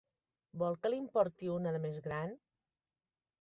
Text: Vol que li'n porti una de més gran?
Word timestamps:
Vol 0.61 0.77
que 0.85 0.91
li'n 0.93 1.05
porti 1.17 1.51
una 1.57 1.75
de 1.77 1.83
més 1.85 2.01
gran? 2.07 2.35